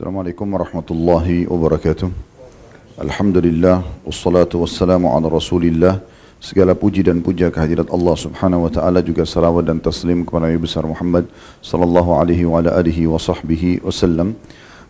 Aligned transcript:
Assalamualaikum 0.00 0.48
warahmatullahi 0.48 1.44
wabarakatuh. 1.44 2.08
Alhamdulillah 3.04 3.84
wassalatu 4.00 4.64
wassalamu 4.64 5.12
ala 5.12 5.28
Rasulillah. 5.28 6.00
Segala 6.40 6.72
puji 6.72 7.04
dan 7.04 7.20
puja 7.20 7.52
kehadirat 7.52 7.84
Allah 7.92 8.16
Subhanahu 8.16 8.64
wa 8.64 8.72
taala 8.72 9.04
juga 9.04 9.28
salawat 9.28 9.68
dan 9.68 9.76
taslim 9.76 10.24
kepada 10.24 10.48
Nabi 10.48 10.56
besar 10.56 10.88
Muhammad 10.88 11.28
sallallahu 11.60 12.16
alaihi 12.16 12.48
wa 12.48 12.64
ala 12.64 12.80
alihi 12.80 13.04
wa 13.12 13.20
sahbihi 13.20 13.84
wasallam. 13.84 14.40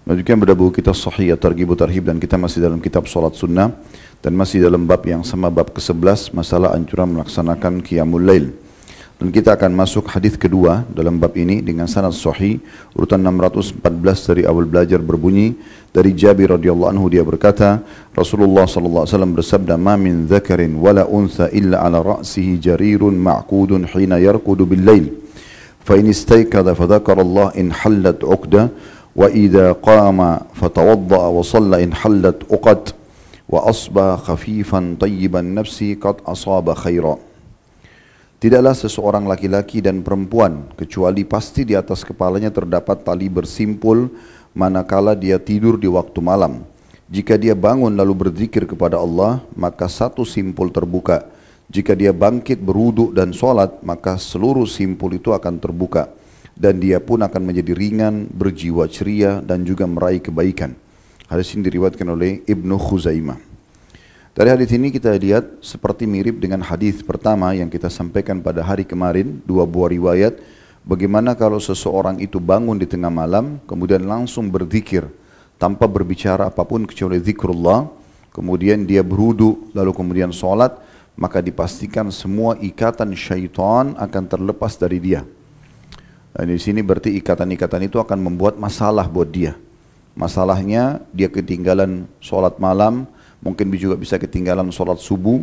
Melanjutkan 0.06 0.38
pada 0.46 0.54
buku 0.54 0.78
kita 0.78 0.94
Sahih 0.94 1.34
Targhib 1.34 1.74
Tarhib 1.74 2.06
dan 2.06 2.22
kita 2.22 2.38
masih 2.38 2.62
dalam 2.62 2.78
kitab 2.78 3.10
Salat 3.10 3.34
Sunnah 3.34 3.74
dan 4.22 4.38
masih 4.38 4.62
dalam 4.62 4.86
bab 4.86 5.02
yang 5.02 5.26
sama 5.26 5.50
bab 5.50 5.74
ke-11 5.74 6.38
masalah 6.38 6.70
anjuran 6.78 7.18
melaksanakan 7.18 7.82
qiyamul 7.82 8.22
lail. 8.22 8.54
Dan 9.20 9.36
kita 9.36 9.52
akan 9.52 9.76
masuk 9.76 10.08
hadis 10.16 10.32
kedua 10.40 10.80
dalam 10.88 11.20
bab 11.20 11.36
ini 11.36 11.60
dengan 11.60 11.84
sanad 11.84 12.16
sahih 12.16 12.56
urutan 12.96 13.20
614 13.20 13.84
dari 14.32 14.48
awal 14.48 14.64
belajar 14.64 14.96
berbunyi 14.96 15.60
dari 15.92 16.16
Jabir 16.16 16.56
radhiyallahu 16.56 16.88
anhu 16.88 17.12
dia 17.12 17.20
berkata 17.20 17.84
Rasulullah 18.16 18.64
sallallahu 18.64 19.04
alaihi 19.04 19.12
wasallam 19.12 19.36
bersabda 19.36 19.76
ma 19.76 20.00
min 20.00 20.24
dzakarin 20.24 20.72
wala 20.72 21.04
untha 21.04 21.52
illa 21.52 21.84
ala 21.84 22.00
ra'sihi 22.00 22.64
jarirun 22.64 23.12
ma'qudun 23.20 23.92
hina 23.92 24.16
yarqudu 24.16 24.64
bil 24.64 24.88
lail 24.88 25.12
fa 25.84 26.00
in 26.00 26.08
istaykadha 26.08 26.72
fa 26.72 26.88
dzakara 26.88 27.20
Allah 27.20 27.52
in 27.60 27.76
hallat 27.76 28.24
'uqda 28.24 28.72
wa 29.12 29.28
idza 29.28 29.76
qama 29.84 30.48
fatawadda 30.56 31.28
wa 31.28 31.44
shalla 31.44 31.76
in 31.84 31.92
hallat 31.92 32.40
uqad 32.48 32.96
wa 33.52 33.68
asba 33.68 34.16
khafifan 34.16 34.96
tayyiban 34.96 35.52
nafsi 35.52 35.92
qad 36.00 36.24
asaba 36.24 36.72
khairan 36.72 37.20
Tidaklah 38.40 38.72
seseorang 38.72 39.28
laki-laki 39.28 39.84
dan 39.84 40.00
perempuan 40.00 40.72
kecuali 40.72 41.28
pasti 41.28 41.60
di 41.60 41.76
atas 41.76 42.00
kepalanya 42.08 42.48
terdapat 42.48 43.04
tali 43.04 43.28
bersimpul 43.28 44.08
manakala 44.56 45.12
dia 45.12 45.36
tidur 45.36 45.76
di 45.76 45.84
waktu 45.84 46.24
malam. 46.24 46.64
Jika 47.12 47.36
dia 47.36 47.52
bangun 47.52 47.92
lalu 47.92 48.16
berzikir 48.16 48.64
kepada 48.64 48.96
Allah, 48.96 49.44
maka 49.52 49.92
satu 49.92 50.24
simpul 50.24 50.72
terbuka. 50.72 51.28
Jika 51.68 51.92
dia 51.92 52.16
bangkit 52.16 52.64
beruduk 52.64 53.12
dan 53.12 53.36
sholat, 53.36 53.76
maka 53.84 54.16
seluruh 54.16 54.64
simpul 54.64 55.20
itu 55.20 55.36
akan 55.36 55.60
terbuka. 55.60 56.08
Dan 56.56 56.80
dia 56.80 56.96
pun 56.96 57.20
akan 57.20 57.44
menjadi 57.44 57.76
ringan, 57.76 58.24
berjiwa 58.24 58.88
ceria 58.88 59.44
dan 59.44 59.68
juga 59.68 59.84
meraih 59.84 60.24
kebaikan. 60.24 60.72
Hadis 61.28 61.52
ini 61.52 61.68
diriwayatkan 61.68 62.08
oleh 62.08 62.40
Ibnu 62.48 62.80
Khuzaimah. 62.80 63.49
Dari 64.30 64.46
hadis 64.46 64.70
ini 64.70 64.94
kita 64.94 65.10
lihat 65.18 65.58
seperti 65.58 66.06
mirip 66.06 66.38
dengan 66.38 66.62
hadis 66.62 67.02
pertama 67.02 67.50
yang 67.50 67.66
kita 67.66 67.90
sampaikan 67.90 68.38
pada 68.38 68.62
hari 68.62 68.86
kemarin, 68.86 69.42
dua 69.42 69.66
buah 69.66 69.90
riwayat. 69.90 70.38
Bagaimana 70.86 71.34
kalau 71.34 71.58
seseorang 71.58 72.22
itu 72.22 72.38
bangun 72.38 72.78
di 72.78 72.86
tengah 72.86 73.10
malam, 73.10 73.58
kemudian 73.66 74.06
langsung 74.06 74.46
berzikir 74.46 75.10
tanpa 75.58 75.90
berbicara 75.90 76.46
apa 76.46 76.62
pun 76.62 76.86
kecuali 76.86 77.18
zikrullah, 77.18 77.90
kemudian 78.30 78.86
dia 78.86 79.02
berudu, 79.02 79.66
lalu 79.74 79.90
kemudian 79.90 80.30
sholat, 80.30 80.78
maka 81.18 81.42
dipastikan 81.42 82.06
semua 82.14 82.54
ikatan 82.62 83.10
syaitan 83.18 83.98
akan 83.98 84.24
terlepas 84.30 84.78
dari 84.78 85.02
dia. 85.02 85.26
Dan 86.30 86.54
di 86.54 86.62
sini 86.62 86.86
berarti 86.86 87.18
ikatan-ikatan 87.18 87.82
itu 87.90 87.98
akan 87.98 88.22
membuat 88.22 88.54
masalah 88.62 89.10
buat 89.10 89.26
dia. 89.26 89.58
Masalahnya 90.14 91.02
dia 91.10 91.26
ketinggalan 91.26 92.06
sholat 92.22 92.62
malam, 92.62 93.10
mungkin 93.44 93.72
juga 93.76 93.96
bisa 93.96 94.16
ketinggalan 94.16 94.68
sholat 94.72 95.00
subuh. 95.00 95.42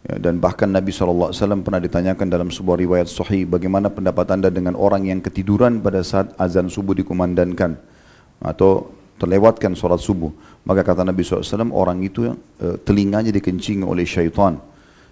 Ya, 0.00 0.16
dan 0.16 0.40
bahkan 0.40 0.64
Nabi 0.64 0.96
SAW 0.96 1.28
pernah 1.60 1.76
ditanyakan 1.76 2.24
dalam 2.32 2.48
sebuah 2.48 2.80
riwayat 2.80 3.04
sahih 3.04 3.44
bagaimana 3.44 3.92
pendapat 3.92 4.32
anda 4.32 4.48
dengan 4.48 4.72
orang 4.72 5.04
yang 5.04 5.20
ketiduran 5.20 5.76
pada 5.84 6.00
saat 6.00 6.32
azan 6.40 6.72
subuh 6.72 6.96
dikumandangkan 6.96 7.76
atau 8.40 8.96
terlewatkan 9.20 9.76
sholat 9.76 10.00
subuh. 10.00 10.32
Maka 10.64 10.80
kata 10.80 11.04
Nabi 11.04 11.20
SAW 11.20 11.68
orang 11.76 12.00
itu 12.00 12.32
eh, 12.32 12.80
telinganya 12.80 13.28
dikencingi 13.28 13.84
oleh 13.84 14.08
syaitan. 14.08 14.56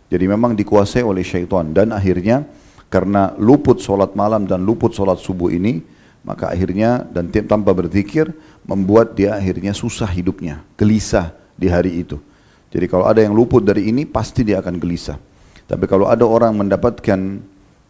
Jadi 0.08 0.24
memang 0.24 0.56
dikuasai 0.56 1.04
oleh 1.04 1.20
syaitan. 1.20 1.68
Dan 1.68 1.92
akhirnya 1.92 2.48
karena 2.88 3.36
luput 3.36 3.84
sholat 3.84 4.16
malam 4.16 4.48
dan 4.48 4.64
luput 4.64 4.96
sholat 4.96 5.20
subuh 5.20 5.52
ini 5.52 5.84
maka 6.24 6.50
akhirnya 6.52 7.08
dan 7.08 7.30
tanpa 7.30 7.72
berzikir 7.72 8.32
membuat 8.68 9.16
dia 9.16 9.36
akhirnya 9.36 9.72
susah 9.72 10.08
hidupnya, 10.08 10.60
gelisah, 10.76 11.32
di 11.58 11.66
hari 11.66 12.06
itu. 12.06 12.16
Jadi 12.70 12.86
kalau 12.86 13.10
ada 13.10 13.18
yang 13.18 13.34
luput 13.34 13.66
dari 13.66 13.90
ini 13.90 14.06
pasti 14.06 14.46
dia 14.46 14.62
akan 14.62 14.78
gelisah. 14.78 15.18
Tapi 15.68 15.84
kalau 15.84 16.08
ada 16.08 16.24
orang 16.24 16.54
mendapatkan 16.56 17.42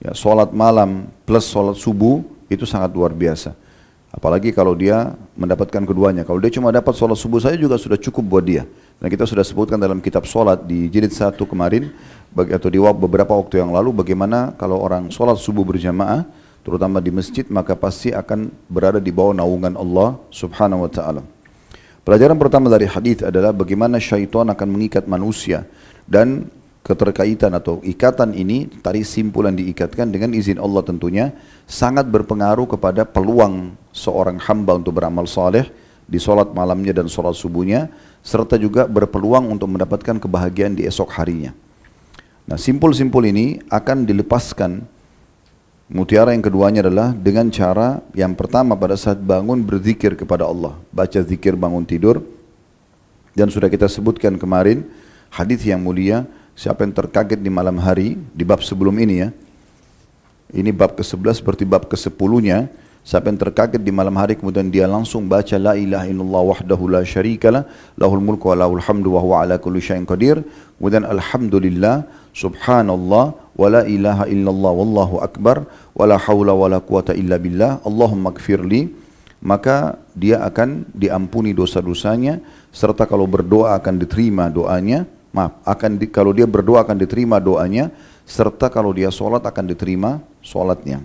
ya, 0.02 0.10
sholat 0.16 0.50
malam 0.50 1.06
plus 1.28 1.46
sholat 1.46 1.76
subuh 1.78 2.24
itu 2.48 2.64
sangat 2.64 2.90
luar 2.96 3.12
biasa. 3.12 3.54
Apalagi 4.08 4.56
kalau 4.56 4.72
dia 4.72 5.12
mendapatkan 5.36 5.84
keduanya. 5.84 6.24
Kalau 6.24 6.40
dia 6.40 6.48
cuma 6.48 6.72
dapat 6.72 6.96
sholat 6.96 7.20
subuh 7.20 7.38
saja 7.44 7.60
juga 7.60 7.76
sudah 7.76 8.00
cukup 8.00 8.24
buat 8.24 8.44
dia. 8.46 8.64
Dan 8.98 9.06
kita 9.12 9.28
sudah 9.28 9.44
sebutkan 9.44 9.78
dalam 9.78 10.00
kitab 10.00 10.24
sholat 10.24 10.64
di 10.64 10.88
jilid 10.88 11.12
satu 11.12 11.44
kemarin 11.44 11.92
atau 12.34 12.68
di 12.72 12.80
beberapa 12.80 13.36
waktu 13.36 13.62
yang 13.62 13.70
lalu 13.70 13.94
bagaimana 13.94 14.56
kalau 14.56 14.80
orang 14.80 15.12
sholat 15.12 15.38
subuh 15.38 15.62
berjamaah 15.62 16.26
terutama 16.66 16.98
di 16.98 17.14
masjid 17.14 17.46
maka 17.46 17.78
pasti 17.78 18.10
akan 18.10 18.50
berada 18.66 18.98
di 18.98 19.14
bawah 19.14 19.32
naungan 19.36 19.78
Allah 19.78 20.18
subhanahu 20.34 20.88
wa 20.88 20.90
ta'ala. 20.90 21.22
Pelajaran 22.08 22.40
pertama 22.40 22.72
dari 22.72 22.88
hadis 22.88 23.20
adalah 23.20 23.52
bagaimana 23.52 24.00
syaitan 24.00 24.48
akan 24.48 24.68
mengikat 24.72 25.04
manusia 25.04 25.68
dan 26.08 26.48
keterkaitan 26.80 27.52
atau 27.52 27.84
ikatan 27.84 28.32
ini 28.32 28.64
tadi 28.80 29.04
simpulan 29.04 29.52
diikatkan 29.52 30.08
dengan 30.08 30.32
izin 30.32 30.56
Allah 30.56 30.80
tentunya 30.88 31.36
sangat 31.68 32.08
berpengaruh 32.08 32.64
kepada 32.64 33.04
peluang 33.04 33.76
seorang 33.92 34.40
hamba 34.40 34.80
untuk 34.80 34.96
beramal 34.96 35.28
saleh 35.28 35.68
di 36.08 36.16
solat 36.16 36.48
malamnya 36.56 36.96
dan 36.96 37.12
solat 37.12 37.36
subuhnya 37.36 37.92
serta 38.24 38.56
juga 38.56 38.88
berpeluang 38.88 39.44
untuk 39.52 39.68
mendapatkan 39.68 40.16
kebahagiaan 40.16 40.80
di 40.80 40.88
esok 40.88 41.12
harinya. 41.12 41.52
Nah 42.48 42.56
simpul-simpul 42.56 43.20
ini 43.28 43.60
akan 43.68 44.08
dilepaskan 44.08 44.80
Mutiara 45.88 46.36
yang 46.36 46.44
keduanya 46.44 46.84
adalah 46.84 47.16
dengan 47.16 47.48
cara 47.48 48.04
yang 48.12 48.36
pertama 48.36 48.76
pada 48.76 48.92
saat 48.92 49.16
bangun 49.24 49.64
berzikir 49.64 50.12
kepada 50.20 50.44
Allah. 50.44 50.76
Baca 50.92 51.16
zikir 51.24 51.56
bangun 51.56 51.80
tidur. 51.80 52.20
Dan 53.32 53.48
sudah 53.48 53.72
kita 53.72 53.88
sebutkan 53.88 54.36
kemarin 54.36 54.84
hadis 55.32 55.64
yang 55.64 55.80
mulia 55.80 56.28
siapa 56.52 56.84
yang 56.84 56.92
terkaget 56.92 57.40
di 57.40 57.48
malam 57.48 57.80
hari 57.80 58.20
di 58.36 58.44
bab 58.44 58.60
sebelum 58.60 58.92
ini 59.00 59.24
ya. 59.24 59.28
Ini 60.52 60.68
bab 60.76 60.92
ke-11 61.00 61.40
seperti 61.40 61.64
bab 61.64 61.88
ke-10-nya. 61.88 62.68
Siapa 63.00 63.32
yang 63.32 63.40
terkaget 63.40 63.80
di 63.80 63.88
malam 63.88 64.12
hari 64.20 64.36
kemudian 64.36 64.68
dia 64.68 64.84
langsung 64.84 65.24
baca 65.24 65.56
la 65.56 65.72
ilaha 65.72 66.04
illallah 66.04 66.42
wahdahu 66.52 66.84
la 66.92 67.00
syarikalah 67.00 67.64
lahul 67.96 68.20
mulku 68.20 68.52
wa 68.52 68.60
lahul 68.60 68.84
hamdu 68.84 69.16
wa 69.16 69.24
huwa 69.24 69.36
ala 69.40 69.56
kulli 69.56 69.80
syai'in 69.80 70.04
qadir. 70.04 70.44
Kemudian 70.76 71.08
alhamdulillah 71.08 72.04
subhanallah 72.38 73.34
wala 73.58 73.82
ilaha 73.90 74.30
illallah 74.30 74.72
wallahu 74.78 75.16
akbar 75.18 75.66
wala 75.98 76.14
haula 76.14 76.54
wala 76.54 76.78
quwata 76.78 77.18
illa 77.18 77.34
billah. 77.34 77.82
Allahumma 77.82 78.30
gfirli 78.30 78.94
maka 79.42 79.98
dia 80.14 80.42
akan 80.46 80.86
diampuni 80.94 81.50
dosa-dosanya 81.54 82.38
serta 82.70 83.06
kalau 83.10 83.26
berdoa 83.26 83.74
akan 83.78 83.98
diterima 83.98 84.46
doanya 84.50 85.06
maaf 85.34 85.58
akan 85.66 85.98
di, 85.98 86.06
kalau 86.10 86.30
dia 86.30 86.46
berdoa 86.46 86.82
akan 86.86 86.96
diterima 86.98 87.42
doanya 87.42 87.90
serta 88.22 88.70
kalau 88.70 88.94
dia 88.94 89.10
sholat 89.10 89.42
akan 89.42 89.64
diterima 89.74 90.22
sholatnya. 90.40 91.02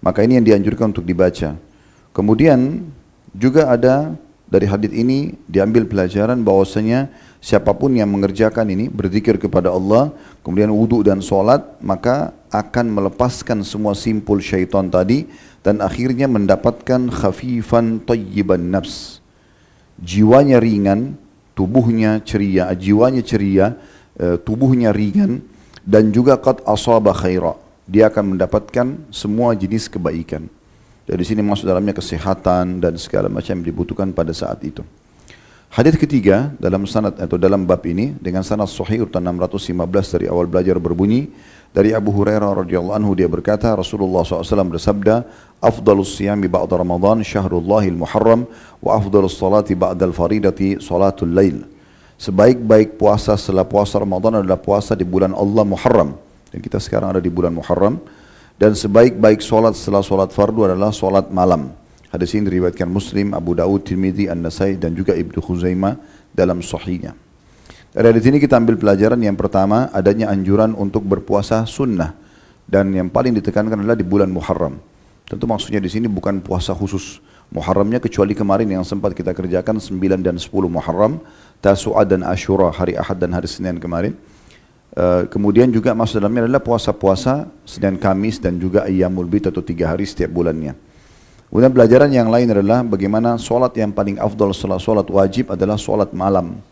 Maka 0.00 0.24
ini 0.24 0.40
yang 0.40 0.46
dianjurkan 0.46 0.96
untuk 0.96 1.04
dibaca. 1.04 1.56
Kemudian 2.16 2.88
juga 3.36 3.68
ada 3.68 4.16
dari 4.50 4.66
hadis 4.66 4.90
ini 4.90 5.38
diambil 5.46 5.86
pelajaran 5.86 6.42
bahwasanya 6.42 7.12
siapa 7.40 7.72
pun 7.72 7.96
yang 7.96 8.12
mengerjakan 8.12 8.68
ini 8.68 8.92
berzikir 8.92 9.40
kepada 9.40 9.72
Allah 9.72 10.12
kemudian 10.44 10.68
wudhu 10.68 11.00
dan 11.00 11.24
sholat 11.24 11.64
maka 11.80 12.36
akan 12.52 12.92
melepaskan 12.92 13.64
semua 13.64 13.96
simpul 13.96 14.44
syaitan 14.44 14.92
tadi 14.92 15.24
dan 15.64 15.80
akhirnya 15.80 16.28
mendapatkan 16.28 17.08
khafifan 17.08 18.04
tayyiban 18.04 18.68
nafs. 18.68 19.24
Jiwanya 20.00 20.60
ringan 20.60 21.16
tubuhnya 21.56 22.24
ceria 22.24 22.72
jiwanya 22.72 23.20
ceria 23.20 23.76
eh, 24.16 24.36
tubuhnya 24.40 24.92
ringan 24.92 25.44
dan 25.84 26.12
juga 26.12 26.36
qad 26.36 26.60
asaba 26.68 27.16
khaira. 27.16 27.56
Dia 27.90 28.06
akan 28.12 28.36
mendapatkan 28.36 28.86
semua 29.10 29.56
jenis 29.58 29.90
kebaikan. 29.90 30.46
Dari 31.10 31.26
sini 31.26 31.42
masuk 31.42 31.66
dalamnya 31.66 31.96
kesehatan 31.96 32.78
dan 32.78 32.94
segala 32.94 33.26
macam 33.26 33.58
yang 33.58 33.66
dibutuhkan 33.66 34.14
pada 34.14 34.30
saat 34.30 34.62
itu 34.62 34.86
Hadis 35.70 35.94
ketiga 35.94 36.50
dalam 36.58 36.82
sanad 36.82 37.14
atau 37.14 37.38
dalam 37.38 37.62
bab 37.62 37.78
ini 37.86 38.10
dengan 38.18 38.42
sanad 38.42 38.66
sahih 38.66 39.06
urutan 39.06 39.22
615 39.22 40.18
dari 40.18 40.26
awal 40.26 40.50
belajar 40.50 40.74
berbunyi 40.82 41.30
dari 41.70 41.94
Abu 41.94 42.10
Hurairah 42.10 42.66
radhiyallahu 42.66 42.98
anhu 42.98 43.14
dia 43.14 43.30
berkata 43.30 43.70
Rasulullah 43.78 44.26
SAW 44.26 44.66
bersabda 44.66 45.22
afdalus 45.62 46.18
siyami 46.18 46.50
ba'da 46.50 46.74
Ramadan 46.74 47.22
syahrullahil 47.22 47.94
muharram 47.94 48.50
wa 48.82 48.98
afdalus 48.98 49.38
salati 49.38 49.78
ba'dal 49.78 50.10
faridati 50.10 50.82
salatul 50.82 51.30
lail. 51.30 51.62
Sebaik-baik 52.18 52.98
puasa 52.98 53.38
setelah 53.38 53.62
puasa 53.62 54.02
Ramadan 54.02 54.42
adalah 54.42 54.58
puasa 54.58 54.98
di 54.98 55.06
bulan 55.06 55.32
Allah 55.32 55.64
Muharram. 55.64 56.18
Dan 56.50 56.60
kita 56.60 56.76
sekarang 56.76 57.16
ada 57.16 57.22
di 57.22 57.32
bulan 57.32 57.56
Muharram. 57.56 57.96
Dan 58.60 58.76
sebaik-baik 58.76 59.40
solat 59.40 59.72
setelah 59.72 60.04
solat 60.04 60.28
fardu 60.28 60.68
adalah 60.68 60.92
solat 60.92 61.32
malam 61.32 61.79
Hadis 62.10 62.34
ini 62.34 62.50
diriwayatkan 62.50 62.90
Muslim, 62.90 63.38
Abu 63.38 63.54
Daud, 63.54 63.86
Tirmidzi, 63.86 64.26
An-Nasai 64.26 64.74
dan 64.74 64.98
juga 64.98 65.14
Ibnu 65.14 65.38
Khuzaimah 65.38 65.94
dalam 66.34 66.58
sahihnya. 66.58 67.14
Dari 67.90 68.18
sini 68.18 68.42
kita 68.42 68.58
ambil 68.58 68.78
pelajaran 68.78 69.18
yang 69.18 69.38
pertama 69.38 69.90
adanya 69.94 70.30
anjuran 70.30 70.74
untuk 70.74 71.06
berpuasa 71.06 71.62
sunnah 71.70 72.14
dan 72.66 72.90
yang 72.94 73.10
paling 73.10 73.34
ditekankan 73.38 73.82
adalah 73.82 73.98
di 73.98 74.06
bulan 74.06 74.30
Muharram. 74.30 74.78
Tentu 75.26 75.46
maksudnya 75.46 75.78
di 75.78 75.90
sini 75.90 76.10
bukan 76.10 76.42
puasa 76.42 76.74
khusus 76.74 77.22
Muharramnya 77.50 77.98
kecuali 77.98 78.34
kemarin 78.34 78.66
yang 78.70 78.86
sempat 78.86 79.10
kita 79.10 79.34
kerjakan 79.34 79.82
9 79.82 80.22
dan 80.22 80.38
10 80.38 80.50
Muharram, 80.70 81.18
Tasu'a 81.58 82.06
dan 82.06 82.22
Ashura 82.22 82.70
hari 82.70 82.94
Ahad 82.94 83.18
dan 83.18 83.34
hari 83.34 83.50
Senin 83.50 83.82
kemarin. 83.82 84.14
Uh, 84.90 85.26
kemudian 85.30 85.70
juga 85.70 85.94
masuk 85.94 86.18
dalamnya 86.18 86.46
adalah 86.46 86.62
puasa-puasa 86.62 87.46
Senin 87.62 87.98
Kamis 87.98 88.42
dan 88.42 88.58
juga 88.58 88.86
Ayyamul 88.86 89.30
Bid 89.30 89.46
atau 89.50 89.62
tiga 89.62 89.90
hari 89.90 90.06
setiap 90.06 90.34
bulannya. 90.34 90.89
Kemudian 91.50 91.74
pelajaran 91.74 92.14
yang 92.14 92.30
lain 92.30 92.54
adalah 92.54 92.86
bagaimana 92.86 93.34
solat 93.34 93.74
yang 93.74 93.90
paling 93.90 94.22
afdal 94.22 94.54
setelah 94.54 94.78
solat 94.78 95.10
wajib 95.10 95.50
adalah 95.50 95.74
solat 95.74 96.14
malam. 96.14 96.62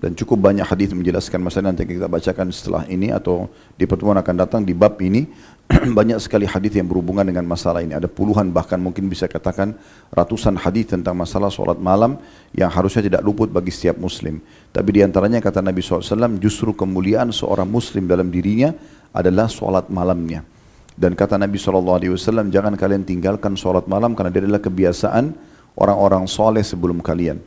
Dan 0.00 0.18
cukup 0.18 0.50
banyak 0.50 0.66
hadis 0.66 0.90
menjelaskan 0.90 1.38
masalah 1.38 1.70
nanti 1.70 1.86
kita 1.86 2.10
bacakan 2.10 2.50
setelah 2.50 2.82
ini 2.90 3.14
atau 3.14 3.46
di 3.78 3.86
pertemuan 3.86 4.18
akan 4.18 4.34
datang 4.34 4.66
di 4.66 4.74
bab 4.74 4.98
ini 4.98 5.30
banyak 5.98 6.18
sekali 6.18 6.42
hadis 6.42 6.74
yang 6.74 6.90
berhubungan 6.90 7.22
dengan 7.22 7.46
masalah 7.46 7.86
ini. 7.86 7.94
Ada 7.94 8.10
puluhan 8.10 8.50
bahkan 8.50 8.82
mungkin 8.82 9.06
bisa 9.06 9.30
katakan 9.30 9.78
ratusan 10.10 10.58
hadis 10.58 10.90
tentang 10.90 11.14
masalah 11.14 11.46
solat 11.46 11.78
malam 11.78 12.18
yang 12.50 12.66
harusnya 12.66 13.06
tidak 13.06 13.22
luput 13.22 13.46
bagi 13.46 13.70
setiap 13.70 13.94
muslim. 13.94 14.42
Tapi 14.74 14.90
di 14.90 15.06
antaranya 15.06 15.38
kata 15.38 15.62
Nabi 15.62 15.86
SAW 15.86 16.34
justru 16.42 16.74
kemuliaan 16.74 17.30
seorang 17.30 17.70
muslim 17.70 18.10
dalam 18.10 18.26
dirinya 18.26 18.74
adalah 19.14 19.46
solat 19.46 19.86
malamnya. 19.86 20.42
Dan 21.00 21.16
kata 21.16 21.40
Nabi 21.40 21.56
SAW 21.56 22.20
jangan 22.52 22.76
kalian 22.76 23.08
tinggalkan 23.08 23.56
solat 23.56 23.88
malam 23.88 24.12
karena 24.12 24.28
dia 24.28 24.44
adalah 24.44 24.60
kebiasaan 24.60 25.32
orang-orang 25.72 26.28
soleh 26.28 26.60
sebelum 26.60 27.00
kalian. 27.00 27.40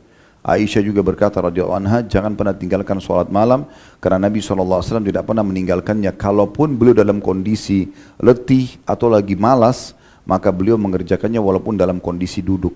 Aisyah 0.44 0.82
juga 0.82 1.00
berkata 1.00 1.38
radhiyallahu 1.38 1.78
anha, 1.78 2.02
jangan 2.02 2.34
pernah 2.34 2.52
tinggalkan 2.52 2.98
sholat 2.98 3.30
malam 3.30 3.64
karena 4.02 4.26
Nabi 4.26 4.42
SAW 4.42 4.82
tidak 5.06 5.24
pernah 5.24 5.46
meninggalkannya. 5.46 6.18
Kalaupun 6.18 6.74
beliau 6.74 6.98
dalam 6.98 7.22
kondisi 7.22 7.88
letih 8.18 8.74
atau 8.84 9.08
lagi 9.08 9.38
malas, 9.38 9.94
maka 10.26 10.50
beliau 10.50 10.74
mengerjakannya 10.76 11.38
walaupun 11.38 11.78
dalam 11.78 12.02
kondisi 12.02 12.42
duduk. 12.42 12.74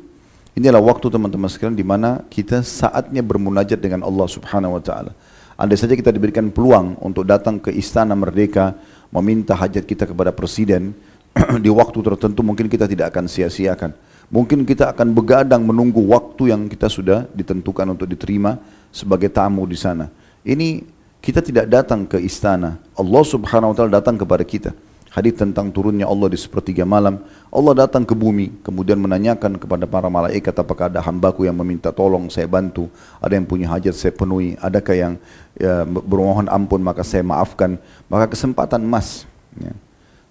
Inilah 0.56 0.80
waktu 0.80 1.12
teman-teman 1.12 1.50
sekalian 1.50 1.76
di 1.76 1.84
mana 1.84 2.22
kita 2.30 2.62
saatnya 2.64 3.20
bermunajat 3.20 3.82
dengan 3.82 4.06
Allah 4.06 4.30
Subhanahu 4.30 4.78
wa 4.78 4.82
taala. 4.82 5.12
Andai 5.58 5.74
saja 5.74 5.98
kita 5.98 6.14
diberikan 6.14 6.54
peluang 6.54 6.94
untuk 7.02 7.26
datang 7.26 7.58
ke 7.58 7.74
istana 7.74 8.14
merdeka, 8.14 8.78
meminta 9.08 9.56
hajat 9.56 9.84
kita 9.84 10.04
kepada 10.04 10.30
presiden 10.32 10.92
di 11.64 11.70
waktu 11.72 11.98
tertentu 12.00 12.40
mungkin 12.44 12.68
kita 12.68 12.88
tidak 12.88 13.14
akan 13.14 13.28
sia-siakan. 13.28 13.92
Mungkin 14.28 14.68
kita 14.68 14.92
akan 14.92 15.16
begadang 15.16 15.64
menunggu 15.64 16.04
waktu 16.04 16.52
yang 16.52 16.68
kita 16.68 16.92
sudah 16.92 17.24
ditentukan 17.32 17.96
untuk 17.96 18.04
diterima 18.04 18.60
sebagai 18.92 19.32
tamu 19.32 19.64
di 19.64 19.78
sana. 19.80 20.12
Ini 20.44 20.84
kita 21.24 21.40
tidak 21.40 21.64
datang 21.64 22.04
ke 22.04 22.20
istana. 22.20 22.76
Allah 22.92 23.24
subhanahu 23.24 23.72
wa 23.72 23.76
ta'ala 23.76 23.90
datang 24.00 24.20
kepada 24.20 24.44
kita. 24.44 24.76
Hadis 25.18 25.34
tentang 25.34 25.74
turunnya 25.74 26.06
Allah 26.06 26.30
di 26.30 26.38
sepertiga 26.38 26.86
malam. 26.86 27.18
Allah 27.50 27.74
datang 27.74 28.06
ke 28.06 28.14
bumi, 28.14 28.54
kemudian 28.62 29.02
menanyakan 29.02 29.58
kepada 29.58 29.82
para 29.82 30.06
malaikat 30.06 30.54
apakah 30.54 30.86
ada 30.86 31.02
hambaku 31.02 31.42
yang 31.42 31.58
meminta 31.58 31.90
tolong, 31.90 32.30
saya 32.30 32.46
bantu. 32.46 32.86
Ada 33.18 33.34
yang 33.34 33.42
punya 33.42 33.66
hajat, 33.66 33.98
saya 33.98 34.14
penuhi. 34.14 34.54
Adakah 34.62 34.94
yang 34.94 35.12
ya, 35.58 35.82
bermohon 35.82 36.46
ampun, 36.46 36.78
maka 36.78 37.02
saya 37.02 37.26
maafkan. 37.26 37.82
Maka 38.06 38.30
kesempatan 38.30 38.78
emas. 38.78 39.26
Ya. 39.58 39.74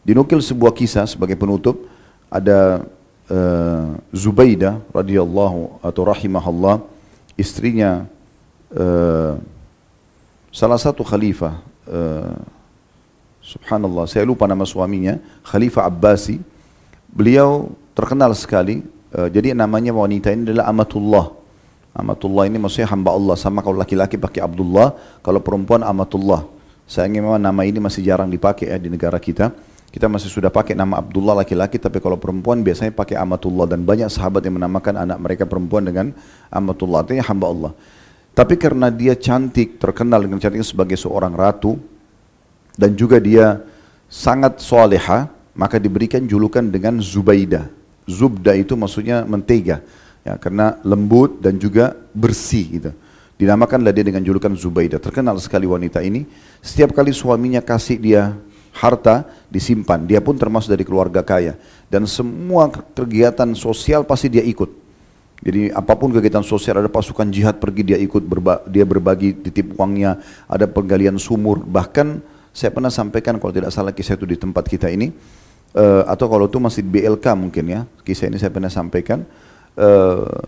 Dinukil 0.08 0.40
sebuah 0.40 0.72
kisah 0.72 1.04
sebagai 1.04 1.36
penutup. 1.36 1.84
Ada 2.32 2.88
uh, 3.28 3.92
Zubaidah 4.16 4.80
radhiyallahu 4.96 5.84
atau 5.84 6.02
rahimahullah 6.08 6.80
istrinya 7.36 8.08
uh, 8.72 9.36
salah 10.56 10.80
satu 10.80 11.04
khalifah 11.04 11.60
uh, 11.92 12.40
subhanallah. 13.48 14.04
Saya 14.12 14.28
lupa 14.28 14.44
nama 14.44 14.68
suaminya 14.68 15.16
Khalifah 15.48 15.88
Abbasi. 15.88 16.44
Beliau 17.08 17.72
terkenal 17.96 18.36
sekali. 18.36 18.84
Uh, 19.16 19.32
jadi 19.32 19.56
namanya 19.56 19.96
wanita 19.96 20.36
ini 20.36 20.52
adalah 20.52 20.68
Amatullah. 20.68 21.32
Amatullah 21.96 22.44
ini 22.52 22.60
maksudnya 22.60 22.92
hamba 22.92 23.16
Allah. 23.16 23.40
Sama 23.40 23.64
kalau 23.64 23.80
laki-laki 23.80 24.20
pakai 24.20 24.44
Abdullah 24.44 24.94
kalau 25.24 25.40
perempuan 25.40 25.82
Amatullah. 25.88 26.44
Sayangnya 26.84 27.24
memang 27.24 27.40
nama 27.40 27.62
ini 27.64 27.80
masih 27.80 28.04
jarang 28.04 28.28
dipakai 28.28 28.68
ya 28.68 28.78
di 28.78 28.92
negara 28.92 29.18
kita. 29.18 29.56
Kita 29.88 30.12
masih 30.12 30.28
sudah 30.28 30.52
pakai 30.52 30.76
nama 30.76 31.00
Abdullah 31.00 31.42
laki-laki, 31.42 31.80
tapi 31.80 32.04
kalau 32.04 32.20
perempuan 32.20 32.60
biasanya 32.60 32.92
pakai 32.92 33.16
Amatullah. 33.18 33.66
Dan 33.66 33.88
banyak 33.88 34.12
sahabat 34.12 34.44
yang 34.44 34.60
menamakan 34.60 35.08
anak 35.08 35.18
mereka 35.18 35.44
perempuan 35.48 35.88
dengan 35.88 36.12
Amatullah, 36.52 37.08
artinya 37.08 37.24
hamba 37.24 37.48
Allah. 37.50 37.72
Tapi 38.36 38.54
karena 38.60 38.94
dia 38.94 39.18
cantik, 39.18 39.82
terkenal 39.82 40.22
dengan 40.22 40.38
cantiknya 40.38 40.68
sebagai 40.68 41.00
seorang 41.00 41.34
ratu, 41.34 41.80
dan 42.78 42.94
juga 42.94 43.18
dia 43.18 43.60
sangat 44.08 44.62
soleha, 44.62 45.28
maka 45.58 45.82
diberikan 45.82 46.24
julukan 46.24 46.64
dengan 46.64 47.02
Zubaida. 47.02 47.68
Zubda 48.08 48.56
itu 48.56 48.78
maksudnya 48.80 49.28
mentega, 49.28 49.84
ya, 50.24 50.40
karena 50.40 50.80
lembut 50.86 51.44
dan 51.44 51.60
juga 51.60 51.98
bersih 52.16 52.66
gitu. 52.80 52.92
Dinamakanlah 53.38 53.94
dia 53.94 54.02
dengan 54.02 54.24
julukan 54.26 54.54
Zubaida. 54.58 54.98
Terkenal 54.98 55.38
sekali 55.38 55.70
wanita 55.70 56.02
ini. 56.02 56.26
Setiap 56.58 56.96
kali 56.96 57.14
suaminya 57.14 57.62
kasih 57.62 58.02
dia 58.02 58.34
harta 58.74 59.30
disimpan. 59.50 60.02
Dia 60.10 60.22
pun 60.26 60.34
termasuk 60.34 60.74
dari 60.74 60.82
keluarga 60.82 61.22
kaya. 61.22 61.54
Dan 61.86 62.10
semua 62.10 62.66
kegiatan 62.98 63.54
sosial 63.54 64.06
pasti 64.10 64.34
dia 64.34 64.42
ikut. 64.42 64.70
Jadi 65.38 65.70
apa 65.70 65.94
pun 65.94 66.10
kegiatan 66.10 66.42
sosial 66.42 66.82
ada 66.82 66.90
pasukan 66.90 67.30
jihad 67.30 67.62
pergi 67.62 67.94
dia 67.94 67.98
ikut 68.02 68.26
berba 68.26 68.66
dia 68.66 68.82
berbagi 68.90 69.38
titip 69.38 69.78
uangnya, 69.78 70.18
ada 70.50 70.66
penggalian 70.66 71.22
sumur. 71.22 71.62
Bahkan 71.62 72.26
saya 72.58 72.74
pernah 72.74 72.90
sampaikan 72.90 73.38
kalau 73.38 73.54
tidak 73.54 73.70
salah 73.70 73.94
kisah 73.94 74.18
itu 74.18 74.26
di 74.26 74.34
tempat 74.34 74.66
kita 74.66 74.90
ini 74.90 75.14
uh, 75.78 76.10
atau 76.10 76.26
kalau 76.26 76.50
itu 76.50 76.58
masih 76.58 76.82
BLK 76.82 77.26
mungkin 77.38 77.66
ya. 77.70 77.82
Kisah 78.02 78.34
ini 78.34 78.42
saya 78.42 78.50
pernah 78.50 78.74
sampaikan 78.74 79.22
uh, 79.78 80.42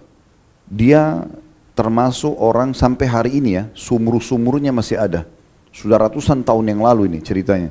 dia 0.65 1.29
termasuk 1.77 2.33
orang 2.41 2.73
sampai 2.73 3.05
hari 3.05 3.31
ini 3.37 3.61
ya, 3.61 3.63
sumur-sumurnya 3.77 4.73
masih 4.73 4.97
ada. 4.97 5.29
Sudah 5.69 6.01
ratusan 6.01 6.41
tahun 6.41 6.73
yang 6.73 6.81
lalu 6.81 7.13
ini 7.13 7.21
ceritanya 7.21 7.69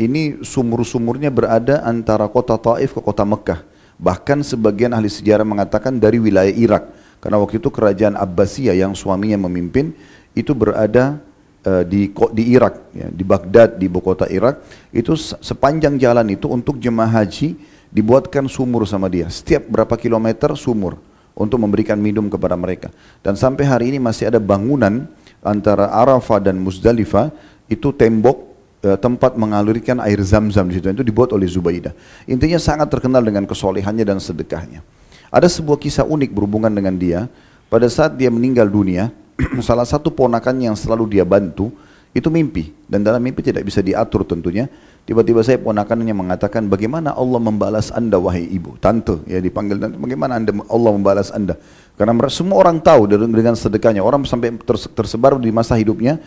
ini 0.00 0.40
sumur-sumurnya 0.40 1.28
berada 1.28 1.84
antara 1.84 2.24
kota 2.30 2.56
Taif 2.56 2.96
ke 2.96 3.00
kota 3.04 3.26
Mekah. 3.26 3.60
Bahkan 4.00 4.40
sebagian 4.40 4.96
ahli 4.96 5.12
sejarah 5.12 5.44
mengatakan 5.44 6.00
dari 6.00 6.16
wilayah 6.16 6.54
Irak. 6.54 6.88
Karena 7.20 7.36
waktu 7.36 7.60
itu 7.60 7.68
kerajaan 7.68 8.16
Abbasiyah 8.16 8.72
yang 8.72 8.96
suaminya 8.96 9.36
memimpin 9.44 9.92
itu 10.32 10.56
berada 10.56 11.20
uh, 11.66 11.84
di 11.84 12.12
di 12.12 12.44
Irak, 12.54 12.94
ya, 12.94 13.08
di 13.10 13.24
Baghdad, 13.24 13.76
di 13.80 13.88
ibu 13.88 14.00
kota 14.04 14.28
Irak. 14.28 14.62
Itu 14.92 15.16
sepanjang 15.18 15.96
jalan 15.96 16.26
itu 16.32 16.46
untuk 16.48 16.76
jemaah 16.80 17.22
haji 17.22 17.56
dibuatkan 17.90 18.46
sumur 18.46 18.86
sama 18.86 19.10
dia. 19.10 19.26
Setiap 19.28 19.66
berapa 19.66 19.94
kilometer 19.98 20.54
sumur 20.56 21.00
untuk 21.34 21.58
memberikan 21.60 21.96
minum 21.96 22.28
kepada 22.28 22.54
mereka. 22.54 22.88
Dan 23.24 23.34
sampai 23.36 23.64
hari 23.66 23.84
ini 23.94 23.98
masih 24.02 24.28
ada 24.28 24.38
bangunan 24.38 25.08
antara 25.40 25.88
Arafah 25.90 26.38
dan 26.42 26.60
Muzdalifah 26.60 27.32
itu 27.70 27.94
tembok 27.96 28.50
Eh, 28.80 28.96
tempat 28.96 29.36
mengalirkan 29.36 30.00
air 30.00 30.16
zam-zam 30.24 30.64
di 30.64 30.80
situ 30.80 30.88
itu 30.88 31.04
dibuat 31.04 31.36
oleh 31.36 31.44
Zubaidah. 31.44 31.92
Intinya 32.24 32.56
sangat 32.56 32.88
terkenal 32.88 33.20
dengan 33.20 33.44
kesolehannya 33.44 34.08
dan 34.08 34.16
sedekahnya. 34.16 34.80
Ada 35.28 35.52
sebuah 35.52 35.76
kisah 35.76 36.08
unik 36.08 36.32
berhubungan 36.32 36.72
dengan 36.72 36.96
dia. 36.96 37.28
Pada 37.68 37.84
saat 37.92 38.16
dia 38.16 38.32
meninggal 38.32 38.72
dunia, 38.72 39.12
salah 39.68 39.88
satu 39.88 40.12
ponakan 40.12 40.56
yang 40.60 40.76
selalu 40.76 41.18
dia 41.18 41.24
bantu 41.24 41.72
itu 42.10 42.26
mimpi 42.26 42.74
dan 42.90 43.06
dalam 43.06 43.22
mimpi 43.22 43.40
tidak 43.40 43.64
bisa 43.66 43.80
diatur 43.80 44.26
tentunya. 44.26 44.66
Tiba-tiba 45.06 45.42
saya 45.42 45.58
ponakannya 45.58 46.14
mengatakan 46.14 46.70
bagaimana 46.70 47.16
Allah 47.16 47.40
membalas 47.42 47.90
anda 47.90 48.20
wahai 48.20 48.46
ibu, 48.46 48.78
tante 48.78 49.18
ya 49.26 49.42
dipanggil 49.42 49.80
dan 49.80 49.90
bagaimana 49.98 50.38
anda 50.38 50.54
Allah 50.70 50.90
membalas 50.94 51.34
anda. 51.34 51.58
Karena 51.98 52.14
semua 52.30 52.62
orang 52.62 52.78
tahu 52.78 53.10
dengan 53.10 53.58
sedekahnya 53.58 54.00
orang 54.00 54.22
sampai 54.22 54.54
tersebar 54.94 55.36
di 55.36 55.50
masa 55.50 55.74
hidupnya 55.76 56.20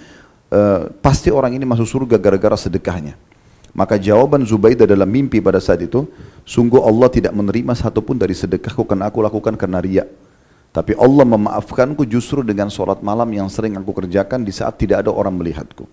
Eh, 0.54 0.82
pasti 1.02 1.34
orang 1.34 1.58
ini 1.58 1.66
masuk 1.66 1.90
surga 1.90 2.22
gara-gara 2.22 2.54
sedekahnya. 2.54 3.18
Maka 3.74 3.98
jawaban 3.98 4.46
Zubaidah 4.46 4.86
dalam 4.86 5.10
mimpi 5.10 5.42
pada 5.42 5.58
saat 5.58 5.82
itu, 5.82 6.06
sungguh 6.46 6.78
Allah 6.78 7.10
tidak 7.10 7.34
menerima 7.34 7.74
satupun 7.74 8.22
dari 8.22 8.38
sedekahku 8.38 8.86
karena 8.86 9.10
aku 9.10 9.26
lakukan 9.26 9.58
karena 9.58 9.82
riak. 9.82 10.06
Tapi 10.74 10.98
Allah 10.98 11.22
memaafkanku 11.22 12.02
justru 12.10 12.42
dengan 12.42 12.66
sholat 12.66 13.06
malam 13.06 13.30
yang 13.30 13.46
sering 13.46 13.78
aku 13.78 13.94
kerjakan 13.94 14.42
di 14.42 14.50
saat 14.50 14.74
tidak 14.82 15.06
ada 15.06 15.14
orang 15.14 15.38
melihatku. 15.38 15.86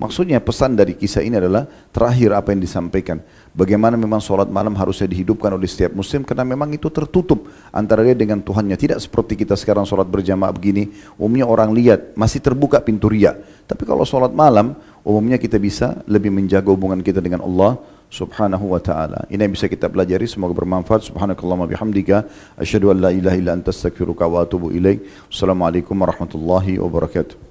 Maksudnya 0.00 0.40
pesan 0.40 0.72
dari 0.72 0.96
kisah 0.96 1.20
ini 1.20 1.36
adalah 1.36 1.68
terakhir 1.92 2.32
apa 2.32 2.50
yang 2.56 2.64
disampaikan. 2.64 3.20
Bagaimana 3.52 3.94
memang 3.94 4.24
sholat 4.24 4.48
malam 4.48 4.72
harusnya 4.72 5.04
dihidupkan 5.04 5.52
oleh 5.52 5.68
setiap 5.68 5.92
muslim 5.92 6.24
karena 6.24 6.48
memang 6.48 6.72
itu 6.72 6.88
tertutup 6.88 7.46
antara 7.70 8.00
dia 8.00 8.16
dengan 8.16 8.40
Tuhannya. 8.40 8.74
Tidak 8.74 8.96
seperti 8.96 9.36
kita 9.36 9.52
sekarang 9.52 9.84
sholat 9.84 10.08
berjamaah 10.08 10.50
begini, 10.50 10.90
umumnya 11.20 11.44
orang 11.44 11.76
lihat, 11.76 12.16
masih 12.16 12.40
terbuka 12.40 12.80
pintu 12.80 13.12
ria. 13.12 13.36
Tapi 13.68 13.84
kalau 13.84 14.02
sholat 14.02 14.32
malam, 14.32 14.74
umumnya 15.04 15.36
kita 15.36 15.60
bisa 15.60 16.00
lebih 16.08 16.32
menjaga 16.32 16.72
hubungan 16.72 17.04
kita 17.04 17.20
dengan 17.20 17.44
Allah 17.44 17.78
Subhanahu 18.12 18.76
wa 18.76 18.80
taala. 18.88 19.24
Ini 19.32 19.40
yang 19.40 19.56
bisa 19.56 19.72
kita 19.72 19.88
pelajari 19.88 20.28
semoga 20.28 20.52
bermanfaat. 20.52 21.08
Subhanakallahumma 21.08 21.64
bihamdika 21.64 22.28
asyhadu 22.60 22.92
an 22.92 23.00
la 23.00 23.10
ilaha 23.10 23.36
illa 23.40 23.56
anta 23.56 23.72
astaghfiruka 23.72 24.28
wa 24.28 24.44
atubu 24.44 24.68
ilaik. 24.68 25.00
Assalamualaikum 25.32 25.96
warahmatullahi 25.96 26.76
wabarakatuh. 26.76 27.48